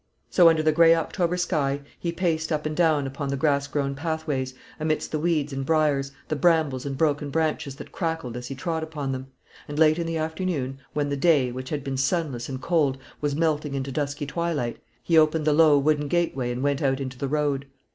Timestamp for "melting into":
13.35-13.91